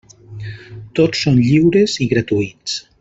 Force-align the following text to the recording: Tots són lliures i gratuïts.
Tots 0.99 1.21
són 1.27 1.37
lliures 1.49 1.97
i 2.07 2.09
gratuïts. 2.15 2.79